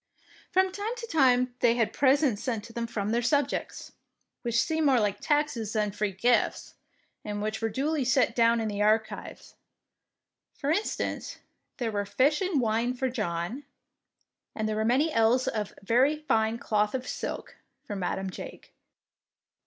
[0.49, 3.91] From time to time they had presents sent to them from their subjects,
[4.41, 6.73] which seem more like taxes than free gifts,
[7.23, 9.53] and which were duly set down in the archives.
[10.55, 11.37] For instance,
[11.77, 13.63] there were fish and wine for John,
[14.55, 18.73] and there were many ells of very fine cloth of silk" for Madam Jake.